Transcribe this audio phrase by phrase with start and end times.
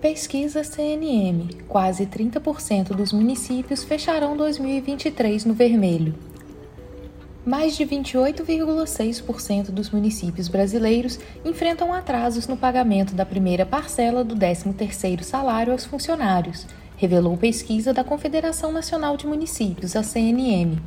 [0.00, 6.14] Pesquisa CNM: quase 30% dos municípios fecharão 2023 no vermelho.
[7.44, 15.22] Mais de 28,6% dos municípios brasileiros enfrentam atrasos no pagamento da primeira parcela do 13º
[15.22, 20.80] salário aos funcionários, revelou pesquisa da Confederação Nacional de Municípios, a CNM.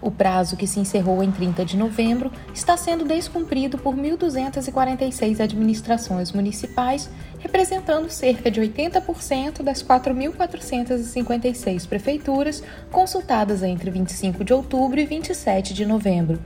[0.00, 6.32] O prazo, que se encerrou em 30 de novembro, está sendo descumprido por 1.246 administrações
[6.32, 7.10] municipais,
[7.46, 12.60] representando cerca de 80% das 4.456 prefeituras
[12.90, 16.40] consultadas entre 25 de outubro e 27 de novembro.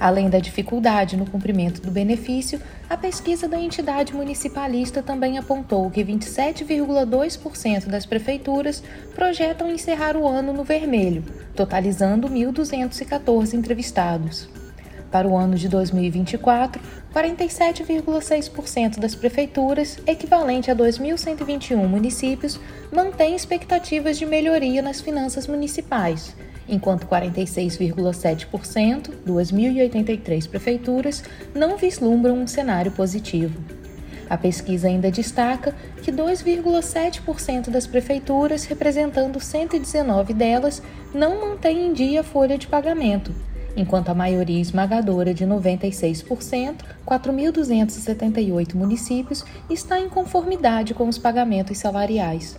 [0.00, 2.58] Além da dificuldade no cumprimento do benefício,
[2.88, 8.82] a pesquisa da entidade municipalista também apontou que 27,2% das prefeituras
[9.14, 11.22] projetam encerrar o ano no vermelho,
[11.54, 14.48] totalizando 1.214 entrevistados.
[15.14, 16.82] Para o ano de 2024,
[17.14, 22.58] 47,6% das prefeituras, equivalente a 2.121 municípios,
[22.90, 26.34] mantêm expectativas de melhoria nas finanças municipais
[26.68, 31.22] enquanto 46,7%, 2.083 prefeituras,
[31.54, 33.62] não vislumbram um cenário positivo.
[34.28, 40.82] A pesquisa ainda destaca que 2,7% das prefeituras, representando 119 delas,
[41.14, 43.32] não mantêm em dia a folha de pagamento,
[43.76, 52.58] enquanto a maioria esmagadora de 96%, 4.278 municípios, está em conformidade com os pagamentos salariais.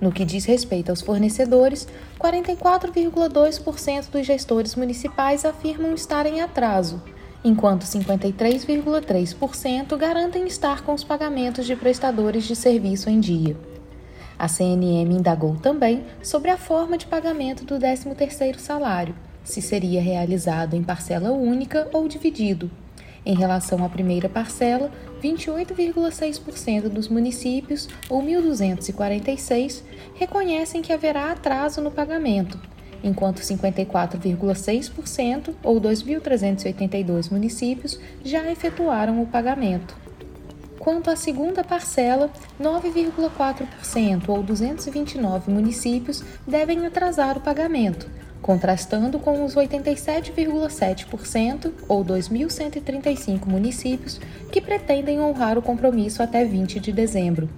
[0.00, 1.86] No que diz respeito aos fornecedores,
[2.18, 7.00] 44,2% dos gestores municipais afirmam estar em atraso,
[7.44, 13.54] enquanto 53,3% garantem estar com os pagamentos de prestadores de serviço em dia.
[14.38, 19.14] A CNM indagou também sobre a forma de pagamento do 13º salário,
[19.50, 22.70] se seria realizado em parcela única ou dividido,
[23.24, 24.90] em relação à primeira parcela,
[25.22, 29.82] 28,6% dos municípios, ou 1.246,
[30.14, 32.58] reconhecem que haverá atraso no pagamento,
[33.04, 39.94] enquanto 54,6%, ou 2.382 municípios, já efetuaram o pagamento.
[40.78, 48.08] Quanto à segunda parcela, 9,4%, ou 229 municípios, devem atrasar o pagamento,
[48.42, 54.20] contrastando com os 87,7%, ou 2.135 municípios,
[54.50, 57.48] que pretendem honrar o compromisso até 20 de dezembro.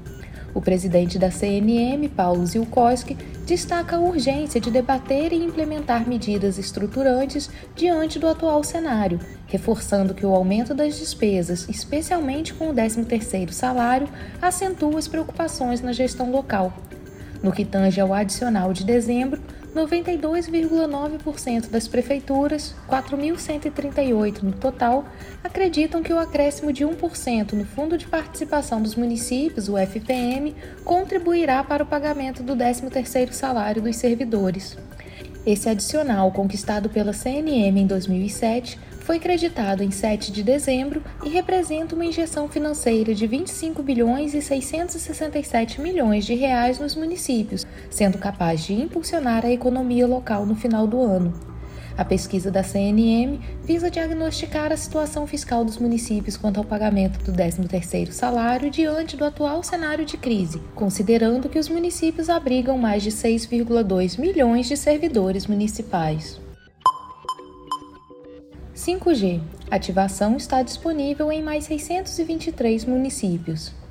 [0.55, 3.17] O presidente da CNM, Paulo Zilkowski,
[3.47, 10.27] destaca a urgência de debater e implementar medidas estruturantes diante do atual cenário, reforçando que
[10.27, 14.09] o aumento das despesas, especialmente com o 13º salário,
[14.43, 16.71] acentua as preocupações na gestão local.
[17.43, 19.41] No que tange ao adicional de dezembro,
[19.75, 25.07] 92,9% das prefeituras, 4.138 no total,
[25.43, 31.65] acreditam que o acréscimo de 1% no Fundo de Participação dos Municípios, o FPM, contribuirá
[31.65, 34.77] para o pagamento do 13º salário dos servidores.
[35.45, 41.95] Esse adicional, conquistado pela CNM em 2007, foi creditado em 7 de dezembro e representa
[41.95, 48.65] uma injeção financeira de 25 bilhões e 667 milhões de reais nos municípios, sendo capaz
[48.65, 51.33] de impulsionar a economia local no final do ano.
[51.97, 57.33] A pesquisa da CNM visa diagnosticar a situação fiscal dos municípios quanto ao pagamento do
[57.33, 63.11] 13º salário diante do atual cenário de crise, considerando que os municípios abrigam mais de
[63.11, 66.41] 6,2 milhões de servidores municipais.
[68.75, 69.41] 5G.
[69.71, 73.82] Ativação está disponível em mais 623 municípios.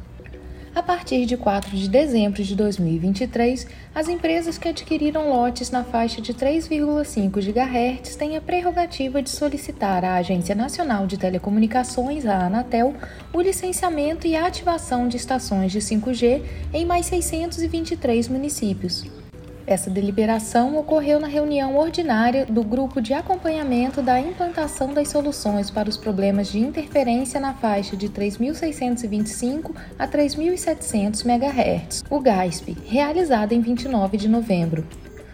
[0.73, 6.21] A partir de 4 de dezembro de 2023, as empresas que adquiriram lotes na faixa
[6.21, 12.95] de 3,5 GHz têm a prerrogativa de solicitar à Agência Nacional de Telecomunicações, a Anatel,
[13.33, 16.41] o licenciamento e a ativação de estações de 5G
[16.73, 19.20] em mais 623 municípios.
[19.65, 25.89] Essa deliberação ocorreu na reunião ordinária do Grupo de Acompanhamento da Implantação das Soluções para
[25.89, 33.61] os Problemas de Interferência na faixa de 3.625 a 3.700 MHz, o GASP, realizada em
[33.61, 34.85] 29 de novembro.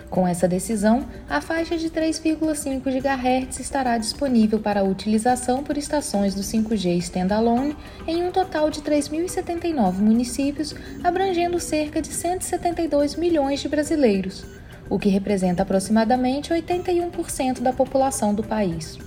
[0.10, 6.42] Com essa decisão, a faixa de 3,5 GHz estará disponível para utilização por estações do
[6.42, 7.76] 5G Standalone
[8.08, 10.74] em um total de 3.079 municípios,
[11.04, 14.46] abrangendo cerca de 172 milhões de brasileiros,
[14.90, 19.07] o que representa aproximadamente 81% da população do país.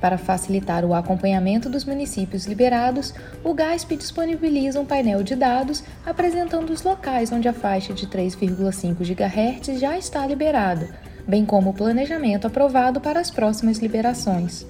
[0.00, 3.12] Para facilitar o acompanhamento dos municípios liberados,
[3.44, 8.96] o GASP disponibiliza um painel de dados apresentando os locais onde a faixa de 3,5
[8.96, 10.88] GHz já está liberada,
[11.28, 14.66] bem como o planejamento aprovado para as próximas liberações.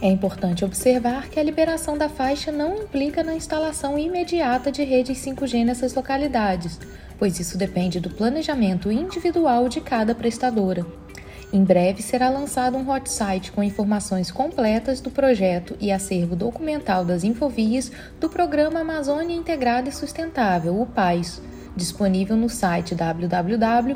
[0.00, 5.18] É importante observar que a liberação da faixa não implica na instalação imediata de redes
[5.18, 6.78] 5G nessas localidades,
[7.18, 10.84] pois isso depende do planejamento individual de cada prestadora.
[11.52, 17.04] Em breve será lançado um hot site com informações completas do projeto e acervo documental
[17.04, 21.42] das infovias do Programa Amazônia Integrada e Sustentável, o PAIS,
[21.76, 23.92] disponível no site www.eaf.org.br.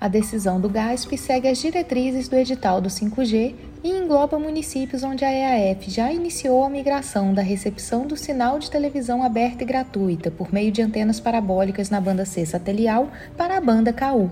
[0.00, 3.54] A decisão do GASP segue as diretrizes do edital do 5G
[3.86, 8.68] e engloba municípios onde a EAF já iniciou a migração da recepção do sinal de
[8.68, 13.60] televisão aberta e gratuita por meio de antenas parabólicas na banda C satelial para a
[13.60, 14.28] banda KU.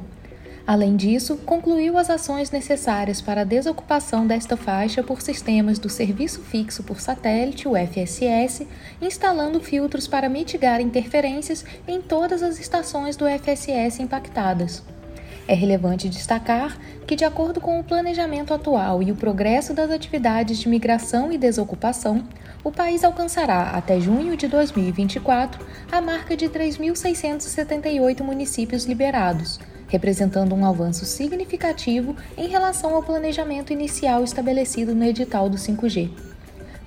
[0.66, 6.40] Além disso, concluiu as ações necessárias para a desocupação desta faixa por sistemas do Serviço
[6.40, 8.66] Fixo por Satélite, o FSS,
[9.00, 14.82] instalando filtros para mitigar interferências em todas as estações do FSS impactadas.
[15.46, 20.58] É relevante destacar que, de acordo com o planejamento atual e o progresso das atividades
[20.58, 22.24] de migração e desocupação,
[22.62, 30.64] o país alcançará, até junho de 2024, a marca de 3.678 municípios liberados, representando um
[30.64, 36.10] avanço significativo em relação ao planejamento inicial estabelecido no edital do 5G.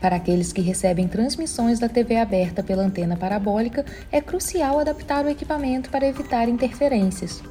[0.01, 5.29] Para aqueles que recebem transmissões da TV aberta pela antena parabólica, é crucial adaptar o
[5.29, 7.41] equipamento para evitar interferências.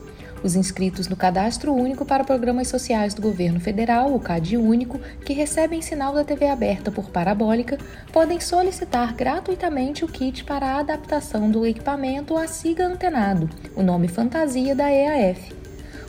[0.47, 5.33] Os inscritos no Cadastro Único para Programas Sociais do Governo Federal, o CAD Único, que
[5.33, 7.77] recebem sinal da TV aberta por parabólica,
[8.13, 14.07] podem solicitar gratuitamente o kit para a adaptação do equipamento à SIGA antenado, o nome
[14.07, 15.53] fantasia da EAF.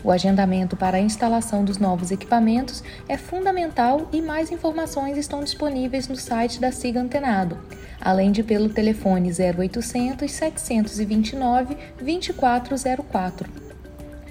[0.04, 6.08] O agendamento para a instalação dos novos equipamentos é fundamental e mais informações estão disponíveis
[6.08, 7.58] no site da SIGA Antenado,
[8.00, 13.67] além de pelo telefone 0800 729 2404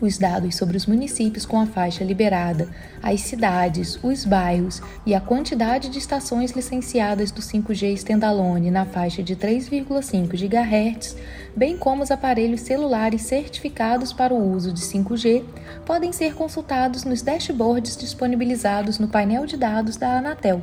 [0.01, 2.69] os dados sobre os municípios com a faixa liberada,
[3.03, 9.23] as cidades, os bairros e a quantidade de estações licenciadas do 5G standalone na faixa
[9.23, 11.17] de 3,5 GHz,
[11.55, 15.43] bem como os aparelhos celulares certificados para o uso de 5G,
[15.85, 20.63] podem ser consultados nos dashboards disponibilizados no painel de dados da Anatel.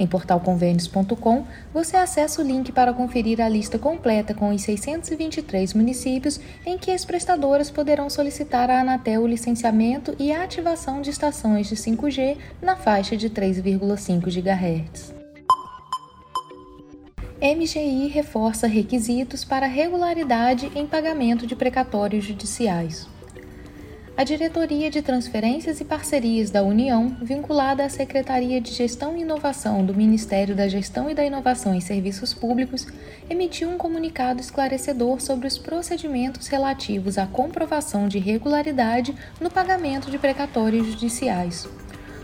[0.00, 1.44] Em portalconvênios.com,
[1.74, 6.90] você acessa o link para conferir a lista completa com os 623 municípios em que
[6.90, 12.38] as prestadoras poderão solicitar à Anatel o licenciamento e a ativação de estações de 5G
[12.62, 15.14] na faixa de 3,5 GHz.
[17.42, 23.06] MGI reforça requisitos para regularidade em pagamento de precatórios judiciais
[24.20, 29.82] a Diretoria de Transferências e Parcerias da União, vinculada à Secretaria de Gestão e Inovação
[29.82, 32.86] do Ministério da Gestão e da Inovação em Serviços Públicos,
[33.30, 40.18] emitiu um comunicado esclarecedor sobre os procedimentos relativos à comprovação de regularidade no pagamento de
[40.18, 41.66] precatórios judiciais.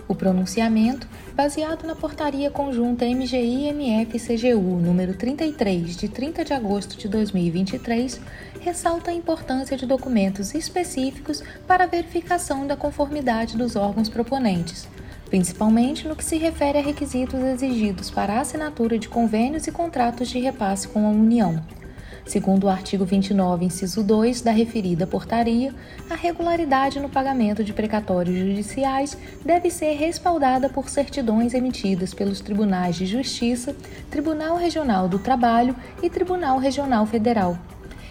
[0.09, 8.21] O pronunciamento, baseado na Portaria Conjunta MGI-MF-CGU número 33, de 30 de agosto de 2023,
[8.61, 14.89] ressalta a importância de documentos específicos para a verificação da conformidade dos órgãos proponentes,
[15.29, 20.29] principalmente no que se refere a requisitos exigidos para a assinatura de convênios e contratos
[20.29, 21.61] de repasse com a União.
[22.27, 25.73] Segundo o artigo 29, inciso 2 da referida portaria,
[26.11, 32.97] a regularidade no pagamento de precatórios judiciais deve ser respaldada por certidões emitidas pelos Tribunais
[32.97, 33.77] de Justiça,
[34.11, 37.57] Tribunal Regional do Trabalho e Tribunal Regional Federal.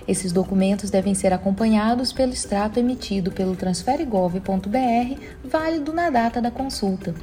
[0.08, 7.14] Esses documentos devem ser acompanhados pelo extrato emitido pelo transferegov.br, válido na data da consulta.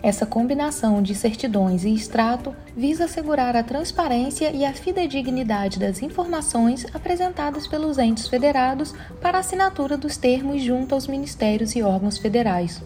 [0.00, 6.86] Essa combinação de certidões e extrato visa assegurar a transparência e a fidedignidade das informações
[6.94, 12.80] apresentadas pelos entes federados para assinatura dos termos junto aos ministérios e órgãos federais.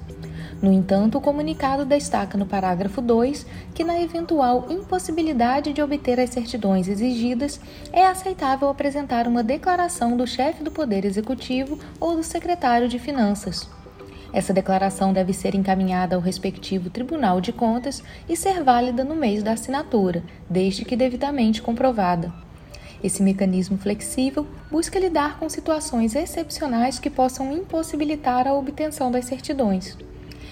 [0.62, 6.31] No entanto, o comunicado destaca no parágrafo 2 que, na eventual impossibilidade de obter as
[6.31, 7.61] certidões exigidas,
[7.92, 13.69] é aceitável apresentar uma declaração do chefe do Poder Executivo ou do secretário de Finanças.
[14.33, 19.43] Essa declaração deve ser encaminhada ao respectivo Tribunal de Contas e ser válida no mês
[19.43, 22.33] da assinatura, desde que devidamente comprovada.
[23.05, 29.99] Esse mecanismo flexível busca lidar com situações excepcionais que possam impossibilitar a obtenção das certidões.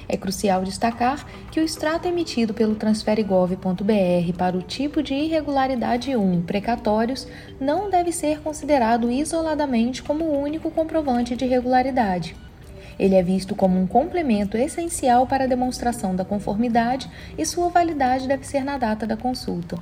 [0.09, 6.43] É crucial destacar que o extrato emitido pelo transferegov.br para o tipo de irregularidade 1,
[6.43, 7.29] precatórios,
[7.61, 12.35] não deve ser considerado isoladamente como o único comprovante de irregularidade.
[13.01, 18.29] Ele é visto como um complemento essencial para a demonstração da conformidade e sua validade
[18.29, 19.79] deve ser na data da consulta.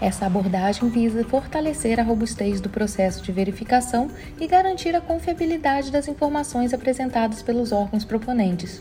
[0.00, 4.08] Essa abordagem visa fortalecer a robustez do processo de verificação
[4.40, 8.80] e garantir a confiabilidade das informações apresentadas pelos órgãos proponentes.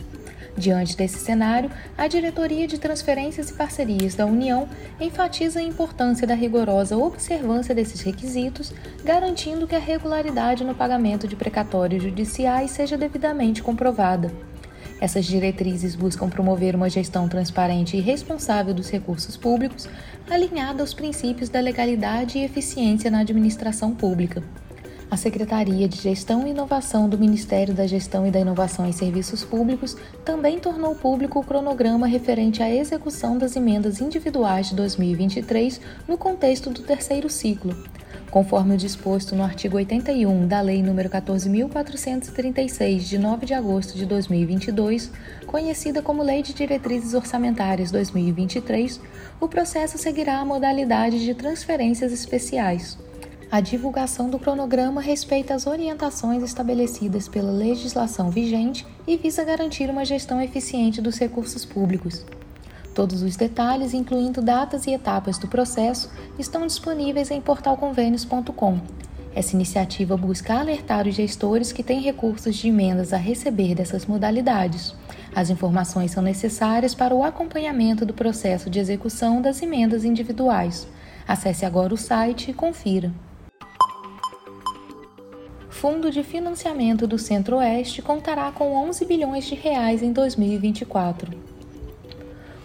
[0.57, 4.67] Diante desse cenário, a Diretoria de Transferências e Parcerias da União
[4.99, 11.37] enfatiza a importância da rigorosa observância desses requisitos, garantindo que a regularidade no pagamento de
[11.37, 14.31] precatórios judiciais seja devidamente comprovada.
[14.99, 19.89] Essas diretrizes buscam promover uma gestão transparente e responsável dos recursos públicos,
[20.29, 24.43] alinhada aos princípios da legalidade e eficiência na administração pública.
[25.11, 29.43] A Secretaria de Gestão e Inovação do Ministério da Gestão e da Inovação em Serviços
[29.43, 36.17] Públicos também tornou público o cronograma referente à execução das emendas individuais de 2023 no
[36.17, 37.75] contexto do terceiro ciclo.
[38.31, 44.05] Conforme o disposto no artigo 81 da Lei nº 14.436, de 9 de agosto de
[44.05, 45.11] 2022,
[45.45, 49.01] conhecida como Lei de Diretrizes Orçamentárias 2023,
[49.41, 52.97] o processo seguirá a modalidade de transferências especiais.
[53.51, 60.05] A divulgação do cronograma respeita as orientações estabelecidas pela legislação vigente e visa garantir uma
[60.05, 62.25] gestão eficiente dos recursos públicos.
[62.95, 68.79] Todos os detalhes, incluindo datas e etapas do processo, estão disponíveis em portalconvênios.com.
[69.35, 74.95] Essa iniciativa busca alertar os gestores que têm recursos de emendas a receber dessas modalidades.
[75.35, 80.87] As informações são necessárias para o acompanhamento do processo de execução das emendas individuais.
[81.27, 83.11] Acesse agora o site e confira.
[85.81, 91.35] Fundo de Financiamento do Centro-Oeste contará com 11 bilhões de reais em 2024.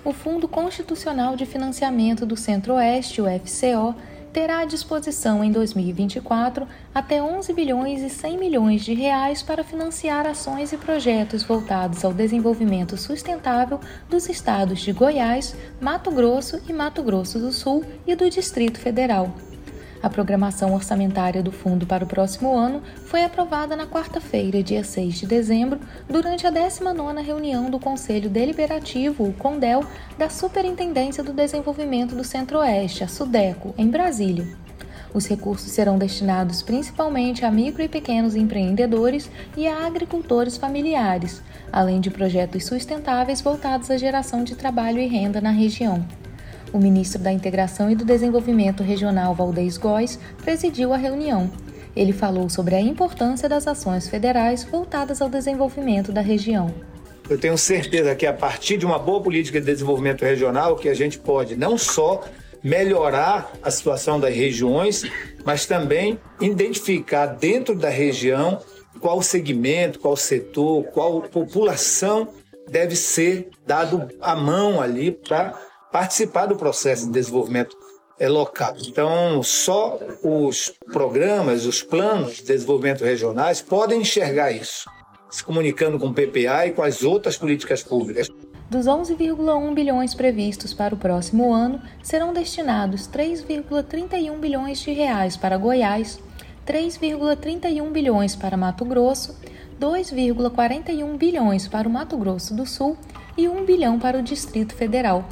[0.04, 3.94] O Fundo Constitucional de Financiamento do Centro-Oeste, o FCO,
[4.34, 10.26] terá à disposição em 2024 até 11 bilhões e 100 milhões de reais para financiar
[10.26, 13.80] ações e projetos voltados ao desenvolvimento sustentável
[14.10, 19.34] dos estados de Goiás, Mato Grosso e Mato Grosso do Sul e do Distrito Federal.
[20.02, 25.14] A programação orçamentária do fundo para o próximo ano foi aprovada na quarta-feira, dia 6
[25.14, 29.84] de dezembro, durante a 19ª reunião do Conselho Deliberativo, o CONDEL,
[30.18, 34.46] da Superintendência do Desenvolvimento do Centro-Oeste, a SUDECO, em Brasília.
[35.14, 42.00] Os recursos serão destinados principalmente a micro e pequenos empreendedores e a agricultores familiares, além
[42.00, 46.04] de projetos sustentáveis voltados à geração de trabalho e renda na região.
[46.72, 51.50] O ministro da Integração e do Desenvolvimento Regional, Valdez Góes, presidiu a reunião.
[51.94, 56.74] Ele falou sobre a importância das ações federais voltadas ao desenvolvimento da região.
[57.28, 60.94] Eu tenho certeza que a partir de uma boa política de desenvolvimento regional que a
[60.94, 62.22] gente pode não só
[62.62, 65.04] melhorar a situação das regiões,
[65.44, 68.60] mas também identificar dentro da região
[69.00, 72.28] qual segmento, qual setor, qual população
[72.68, 75.54] deve ser dado a mão ali para
[75.96, 77.74] participar do processo de desenvolvimento
[78.18, 78.74] é, local.
[78.86, 84.84] Então, só os programas, os planos de desenvolvimento regionais podem enxergar isso,
[85.30, 88.28] se comunicando com o PPA e com as outras políticas públicas.
[88.68, 95.56] Dos 11,1 bilhões previstos para o próximo ano, serão destinados 3,31 bilhões de reais para
[95.56, 96.18] Goiás,
[96.66, 99.34] 3,31 bilhões para Mato Grosso,
[99.80, 102.98] 2,41 bilhões para o Mato Grosso do Sul
[103.34, 105.26] e 1 bilhão para o Distrito Federal.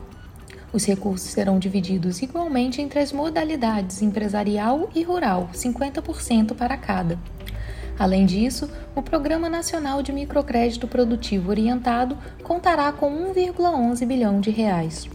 [0.75, 7.17] Os recursos serão divididos igualmente entre as modalidades empresarial e rural, 50% para cada.
[7.97, 15.09] Além disso, o Programa Nacional de Microcrédito Produtivo Orientado contará com 1,11 bilhão de reais.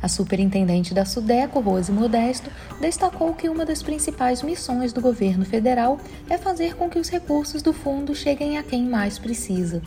[0.00, 5.98] A superintendente da Sudeco, Rose Modesto, destacou que uma das principais missões do governo federal
[6.30, 9.82] é fazer com que os recursos do fundo cheguem a quem mais precisa.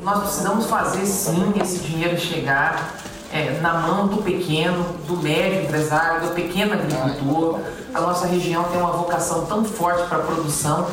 [0.00, 3.05] Nós precisamos fazer sim esse dinheiro chegar
[3.36, 7.60] é, na mão do pequeno, do médio empresário, do pequeno agricultor.
[7.92, 10.86] A nossa região tem uma vocação tão forte para a produção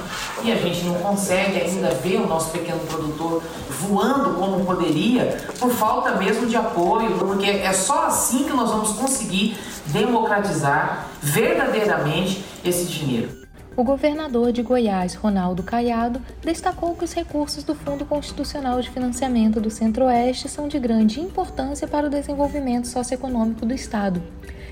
[0.43, 3.41] e a gente não consegue ainda ver o nosso pequeno produtor
[3.79, 8.91] voando como poderia por falta mesmo de apoio, porque é só assim que nós vamos
[8.91, 9.57] conseguir
[9.87, 13.42] democratizar verdadeiramente esse dinheiro.
[13.75, 19.59] O governador de Goiás, Ronaldo Caiado, destacou que os recursos do Fundo Constitucional de Financiamento
[19.59, 24.21] do Centro-Oeste são de grande importância para o desenvolvimento socioeconômico do Estado.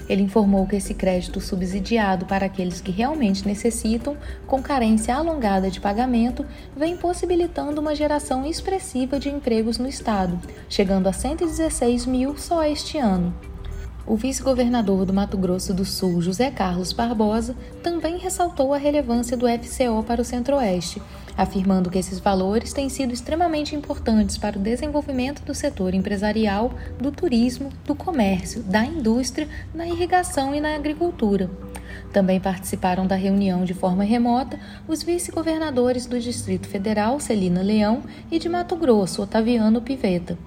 [0.07, 4.15] Ele informou que esse crédito subsidiado para aqueles que realmente necessitam,
[4.45, 6.45] com carência alongada de pagamento,
[6.77, 10.39] vem possibilitando uma geração expressiva de empregos no estado,
[10.69, 13.33] chegando a 116 mil só este ano.
[14.05, 19.45] O vice-governador do Mato Grosso do Sul, José Carlos Barbosa, também ressaltou a relevância do
[19.47, 20.99] FCO para o Centro-Oeste,
[21.37, 27.11] afirmando que esses valores têm sido extremamente importantes para o desenvolvimento do setor empresarial, do
[27.11, 31.49] turismo, do comércio, da indústria, na irrigação e na agricultura.
[32.11, 38.39] Também participaram da reunião de forma remota os vice-governadores do Distrito Federal, Celina Leão, e
[38.39, 40.37] de Mato Grosso, Otaviano Piveta.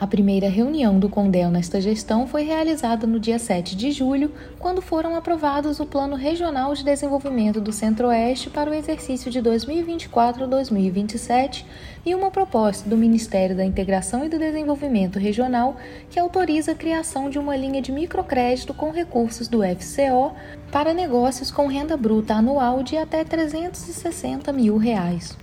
[0.00, 4.80] A primeira reunião do CONDEL nesta gestão foi realizada no dia 7 de julho, quando
[4.80, 10.46] foram aprovados o Plano Regional de Desenvolvimento do Centro-Oeste para o exercício de 2024 a
[10.46, 11.66] 2027
[12.06, 15.76] e uma proposta do Ministério da Integração e do Desenvolvimento Regional
[16.08, 20.32] que autoriza a criação de uma linha de microcrédito com recursos do FCO
[20.70, 25.36] para negócios com renda bruta anual de até 360 mil reais.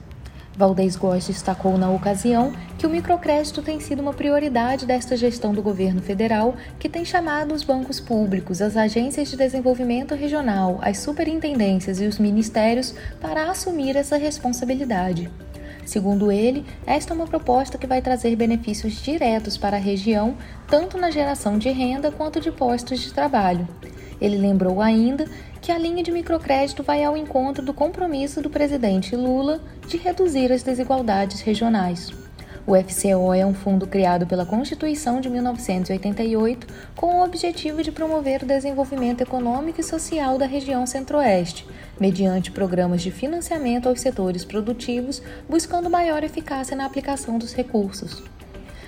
[0.55, 5.61] Valdez Góes destacou na ocasião que o microcrédito tem sido uma prioridade desta gestão do
[5.61, 11.99] governo federal, que tem chamado os bancos públicos, as agências de desenvolvimento regional, as superintendências
[11.99, 15.29] e os ministérios para assumir essa responsabilidade.
[15.85, 20.35] Segundo ele, esta é uma proposta que vai trazer benefícios diretos para a região,
[20.67, 23.67] tanto na geração de renda quanto de postos de trabalho.
[24.19, 25.25] Ele lembrou ainda
[25.61, 30.51] que a linha de microcrédito vai ao encontro do compromisso do presidente Lula de reduzir
[30.51, 32.13] as desigualdades regionais.
[32.67, 38.41] O FCO é um fundo criado pela Constituição de 1988 com o objetivo de promover
[38.41, 41.67] o desenvolvimento econômico e social da região Centro-Oeste,
[41.99, 48.23] mediante programas de financiamento aos setores produtivos, buscando maior eficácia na aplicação dos recursos.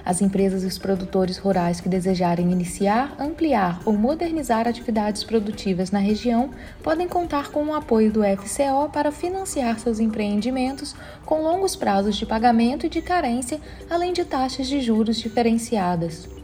[0.07, 5.99] As empresas e os produtores rurais que desejarem iniciar, ampliar ou modernizar atividades produtivas na
[5.99, 6.49] região
[6.81, 10.95] podem contar com o apoio do FCO para financiar seus empreendimentos
[11.25, 13.59] com longos prazos de pagamento e de carência,
[13.89, 16.36] além de taxas de juros diferenciadas.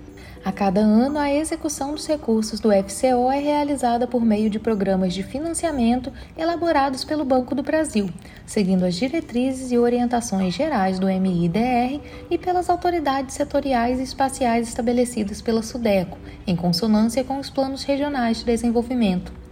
[0.46, 5.14] A cada ano, a execução dos recursos do FCO é realizada por meio de programas
[5.14, 8.10] de financiamento elaborados pelo Banco do Brasil,
[8.46, 15.42] seguindo as diretrizes e orientações gerais do MIDR e pelas autoridades setoriais e espaciais estabelecidas
[15.42, 19.43] pela SUDECO, em consonância com os planos regionais de desenvolvimento.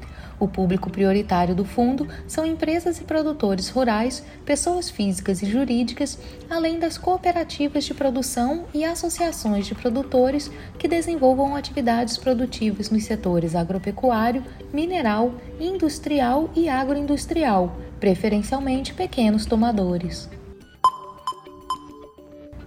[0.42, 6.18] O público prioritário do fundo são empresas e produtores rurais, pessoas físicas e jurídicas,
[6.50, 10.50] além das cooperativas de produção e associações de produtores
[10.80, 20.28] que desenvolvam atividades produtivas nos setores agropecuário, mineral, industrial e agroindustrial, preferencialmente pequenos tomadores.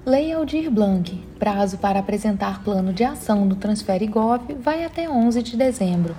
[0.06, 1.12] Lei Aldir Blanc.
[1.40, 6.14] Prazo para apresentar plano de ação no Transfere Gov vai até 11 de dezembro.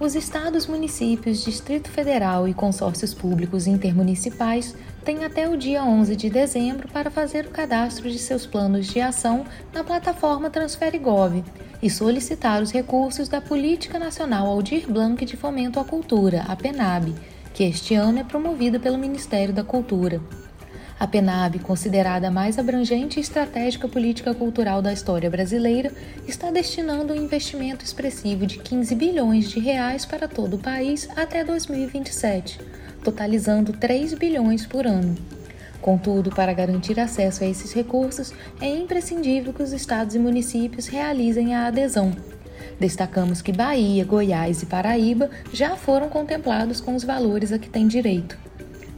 [0.00, 6.30] Os estados, municípios, Distrito Federal e consórcios públicos intermunicipais têm até o dia 11 de
[6.30, 11.44] dezembro para fazer o cadastro de seus planos de ação na plataforma TransfereGov
[11.82, 17.14] e solicitar os recursos da Política Nacional Aldir Blanc de Fomento à Cultura, a PENAB,
[17.52, 20.18] que este ano é promovida pelo Ministério da Cultura.
[21.00, 25.90] A PENAB, considerada a mais abrangente e estratégica política cultural da história brasileira,
[26.28, 31.42] está destinando um investimento expressivo de 15 bilhões de reais para todo o país até
[31.42, 32.60] 2027,
[33.02, 35.16] totalizando 3 bilhões por ano.
[35.80, 41.54] Contudo, para garantir acesso a esses recursos, é imprescindível que os estados e municípios realizem
[41.54, 42.12] a adesão.
[42.78, 47.88] Destacamos que Bahia, Goiás e Paraíba já foram contemplados com os valores a que têm
[47.88, 48.49] direito.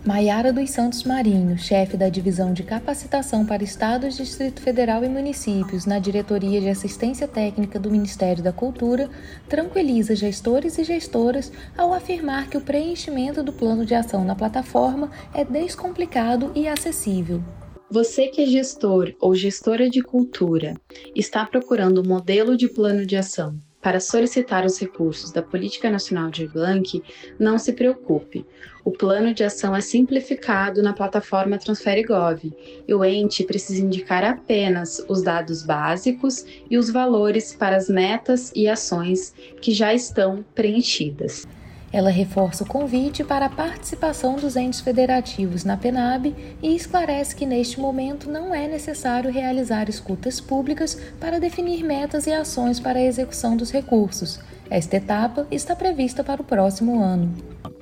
[0.05, 5.87] Maiara dos Santos Marinho, chefe da Divisão de Capacitação para Estados, Distrito Federal e Municípios
[5.87, 9.09] na Diretoria de Assistência Técnica do Ministério da Cultura,
[9.49, 15.09] tranquiliza gestores e gestoras ao afirmar que o preenchimento do plano de ação na plataforma
[15.33, 17.41] é descomplicado e acessível.
[17.89, 20.75] Você que é gestor ou gestora de cultura,
[21.15, 26.31] está procurando um modelo de plano de ação para solicitar os recursos da Política Nacional
[26.31, 27.03] de Blanc,
[27.39, 28.47] não se preocupe.
[28.85, 32.53] O plano de ação é simplificado na plataforma TransfereGov
[32.87, 38.53] e o ente precisa indicar apenas os dados básicos e os valores para as metas
[38.55, 41.47] e ações que já estão preenchidas.
[41.93, 47.45] Ela reforça o convite para a participação dos entes federativos na PENAB e esclarece que
[47.45, 53.05] neste momento não é necessário realizar escutas públicas para definir metas e ações para a
[53.05, 54.41] execução dos recursos.
[54.71, 57.31] Esta etapa está prevista para o próximo ano.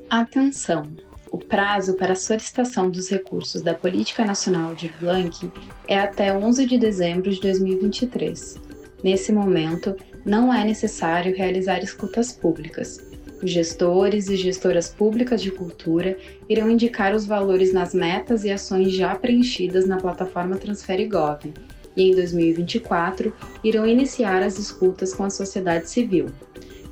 [0.08, 0.90] Atenção!
[1.30, 5.48] O prazo para a solicitação dos recursos da Política Nacional de Blanc
[5.86, 8.56] é até 11 de dezembro de 2023.
[9.04, 9.94] Nesse momento,
[10.24, 13.09] não é necessário realizar escutas públicas.
[13.42, 16.16] Os gestores e gestoras públicas de cultura
[16.48, 21.52] irão indicar os valores nas metas e ações já preenchidas na plataforma TransfereGov
[21.96, 23.32] e, em 2024,
[23.64, 26.26] irão iniciar as escutas com a sociedade civil.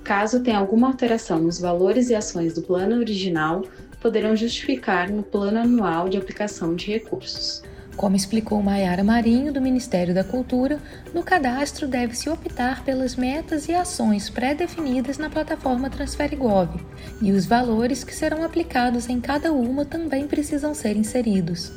[0.03, 3.63] Caso tenha alguma alteração nos valores e ações do plano original,
[4.01, 7.63] poderão justificar no plano anual de aplicação de recursos.
[7.99, 10.79] Como explicou Maiara Marinho, do Ministério da Cultura,
[11.13, 16.81] no cadastro deve-se optar pelas metas e ações pré-definidas na plataforma TransfereGov,
[17.21, 21.73] e os valores que serão aplicados em cada uma também precisam ser inseridos.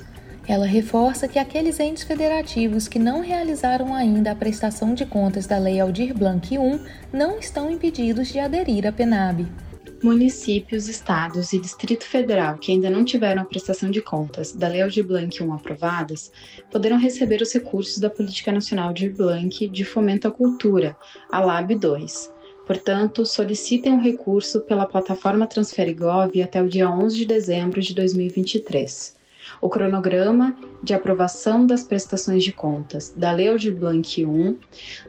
[0.48, 5.58] Ela reforça que aqueles entes federativos que não realizaram ainda a prestação de contas da
[5.58, 6.82] Lei Aldir Blanc I
[7.12, 9.48] não estão impedidos de aderir à PENAB.
[10.04, 14.82] Municípios, estados e Distrito Federal que ainda não tiveram a prestação de contas da Lei
[14.82, 16.32] Aldir Blanc 1 aprovadas
[16.72, 20.98] poderão receber os recursos da Política Nacional de Blanc de Fomento à Cultura,
[21.32, 22.34] a LAB 2.
[22.66, 29.16] Portanto, solicitem um recurso pela plataforma TransfereGov até o dia 11 de dezembro de 2023.
[29.62, 34.58] O cronograma de aprovação das prestações de contas da Lei Aldir Blanc 1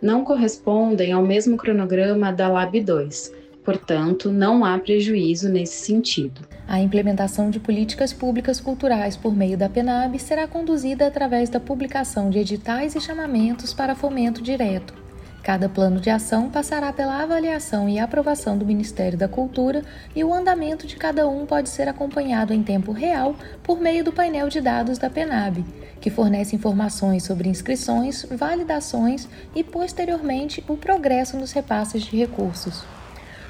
[0.02, 6.40] não correspondem ao mesmo cronograma da LAB 2, Portanto, não há prejuízo nesse sentido.
[6.66, 12.28] A implementação de políticas públicas culturais por meio da PENAB será conduzida através da publicação
[12.28, 15.02] de editais e chamamentos para fomento direto.
[15.42, 19.82] Cada plano de ação passará pela avaliação e aprovação do Ministério da Cultura
[20.14, 24.12] e o andamento de cada um pode ser acompanhado em tempo real por meio do
[24.12, 25.64] painel de dados da PENAB,
[26.00, 32.84] que fornece informações sobre inscrições, validações e, posteriormente, o progresso nos repasses de recursos.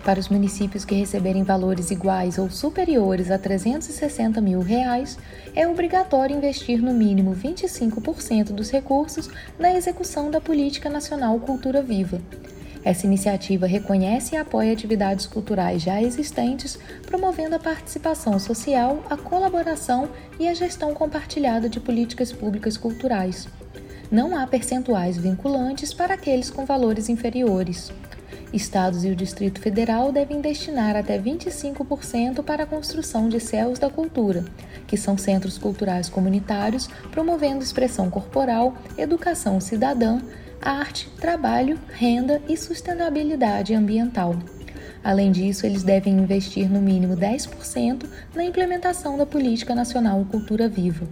[0.04, 5.16] Para os municípios que receberem valores iguais ou superiores a 360 mil reais,
[5.54, 12.20] é obrigatório investir no mínimo 25% dos recursos na execução da Política Nacional Cultura Viva.
[12.84, 20.08] Essa iniciativa reconhece e apoia atividades culturais já existentes, promovendo a participação social, a colaboração
[20.36, 23.46] e a gestão compartilhada de políticas públicas culturais.
[24.10, 27.92] Não há percentuais vinculantes para aqueles com valores inferiores.
[28.52, 33.88] Estados e o Distrito Federal devem destinar até 25% para a construção de céus da
[33.88, 34.44] cultura,
[34.86, 40.20] que são centros culturais comunitários promovendo expressão corporal, educação cidadã,
[40.60, 44.36] arte, trabalho, renda e sustentabilidade ambiental.
[45.02, 51.08] Além disso, eles devem investir no mínimo 10% na implementação da Política Nacional Cultura Viva.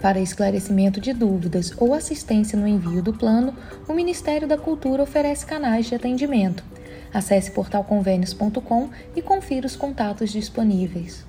[0.00, 3.54] Para esclarecimento de dúvidas ou assistência no envio do plano,
[3.88, 6.62] o Ministério da Cultura oferece canais de atendimento.
[7.12, 11.26] Acesse portalconvênios.com e confira os contatos disponíveis.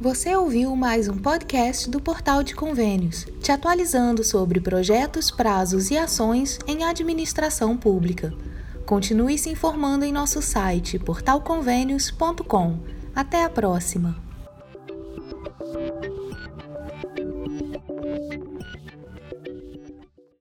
[0.00, 5.96] Você ouviu mais um podcast do Portal de Convênios, te atualizando sobre projetos, prazos e
[5.96, 8.34] ações em administração pública.
[8.84, 13.03] Continue se informando em nosso site portalconvênios.com.
[13.14, 14.23] Até a próxima!